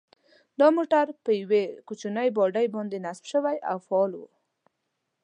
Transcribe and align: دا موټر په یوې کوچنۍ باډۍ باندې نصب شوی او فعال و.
دا 0.59 0.67
موټر 0.77 1.05
په 1.23 1.31
یوې 1.41 1.63
کوچنۍ 1.87 2.27
باډۍ 2.37 2.67
باندې 2.75 2.97
نصب 3.05 3.25
شوی 3.31 3.57
او 3.69 3.77
فعال 3.87 4.11
و. 4.15 4.21